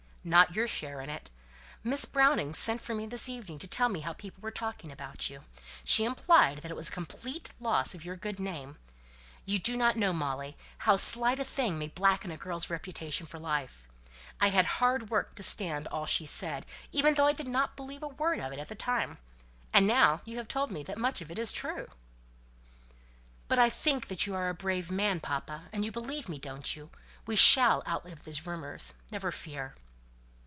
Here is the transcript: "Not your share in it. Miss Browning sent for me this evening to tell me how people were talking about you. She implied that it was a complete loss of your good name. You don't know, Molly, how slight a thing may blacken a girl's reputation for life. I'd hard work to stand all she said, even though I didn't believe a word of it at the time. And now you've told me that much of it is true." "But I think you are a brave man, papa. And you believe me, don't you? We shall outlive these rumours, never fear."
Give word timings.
"Not 0.23 0.55
your 0.55 0.67
share 0.67 1.01
in 1.01 1.09
it. 1.09 1.31
Miss 1.83 2.05
Browning 2.05 2.53
sent 2.53 2.79
for 2.79 2.93
me 2.93 3.07
this 3.07 3.27
evening 3.27 3.57
to 3.57 3.65
tell 3.65 3.89
me 3.89 4.01
how 4.01 4.13
people 4.13 4.39
were 4.41 4.51
talking 4.51 4.91
about 4.91 5.31
you. 5.31 5.45
She 5.83 6.03
implied 6.03 6.59
that 6.59 6.69
it 6.69 6.75
was 6.77 6.89
a 6.89 6.91
complete 6.91 7.49
loss 7.59 7.95
of 7.95 8.05
your 8.05 8.15
good 8.15 8.39
name. 8.39 8.77
You 9.45 9.57
don't 9.57 9.97
know, 9.97 10.13
Molly, 10.13 10.55
how 10.77 10.95
slight 10.95 11.39
a 11.39 11.43
thing 11.43 11.79
may 11.79 11.87
blacken 11.87 12.29
a 12.29 12.37
girl's 12.37 12.69
reputation 12.69 13.25
for 13.25 13.39
life. 13.39 13.87
I'd 14.39 14.53
hard 14.63 15.09
work 15.09 15.33
to 15.37 15.41
stand 15.41 15.87
all 15.87 16.05
she 16.05 16.27
said, 16.27 16.67
even 16.91 17.15
though 17.15 17.25
I 17.25 17.33
didn't 17.33 17.75
believe 17.75 18.03
a 18.03 18.07
word 18.07 18.39
of 18.39 18.53
it 18.53 18.59
at 18.59 18.69
the 18.69 18.75
time. 18.75 19.17
And 19.73 19.87
now 19.87 20.21
you've 20.23 20.47
told 20.47 20.69
me 20.69 20.83
that 20.83 20.99
much 20.99 21.21
of 21.21 21.31
it 21.31 21.39
is 21.39 21.51
true." 21.51 21.89
"But 23.47 23.57
I 23.57 23.71
think 23.71 24.05
you 24.27 24.35
are 24.35 24.49
a 24.49 24.53
brave 24.53 24.91
man, 24.91 25.19
papa. 25.19 25.67
And 25.73 25.83
you 25.83 25.91
believe 25.91 26.29
me, 26.29 26.37
don't 26.37 26.75
you? 26.75 26.91
We 27.25 27.35
shall 27.35 27.81
outlive 27.87 28.21
these 28.23 28.45
rumours, 28.45 28.93
never 29.09 29.31
fear." 29.31 29.73